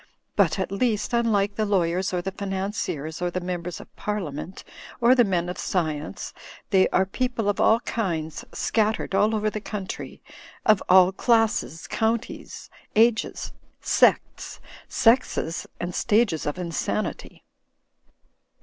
[0.35, 4.63] But at least, unlike the lawyers, or the financiers, or the members of Parliament,
[4.99, 6.33] or the men of science,
[6.71, 10.19] they are people of all kinds scattered all over the coimtry,
[10.65, 17.43] of all classes, counties, ages, sects, sexes, and stages of insanity.